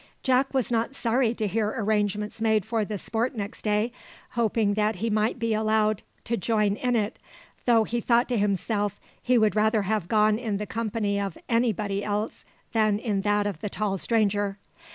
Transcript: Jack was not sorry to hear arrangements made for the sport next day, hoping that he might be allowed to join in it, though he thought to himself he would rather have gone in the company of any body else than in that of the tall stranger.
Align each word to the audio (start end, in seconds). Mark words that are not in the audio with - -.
Jack 0.23 0.51
was 0.51 0.71
not 0.71 0.95
sorry 0.95 1.35
to 1.35 1.45
hear 1.45 1.75
arrangements 1.77 2.41
made 2.41 2.65
for 2.65 2.83
the 2.83 2.97
sport 2.97 3.35
next 3.35 3.61
day, 3.61 3.91
hoping 4.31 4.73
that 4.73 4.95
he 4.95 5.11
might 5.11 5.37
be 5.37 5.53
allowed 5.53 6.01
to 6.23 6.35
join 6.35 6.75
in 6.77 6.95
it, 6.95 7.19
though 7.65 7.83
he 7.83 8.01
thought 8.01 8.27
to 8.29 8.37
himself 8.39 8.99
he 9.21 9.37
would 9.37 9.55
rather 9.55 9.83
have 9.83 10.07
gone 10.07 10.39
in 10.39 10.57
the 10.57 10.65
company 10.65 11.19
of 11.19 11.37
any 11.47 11.71
body 11.71 12.03
else 12.03 12.45
than 12.71 12.97
in 12.97 13.21
that 13.21 13.45
of 13.45 13.61
the 13.61 13.69
tall 13.69 13.99
stranger. 13.99 14.57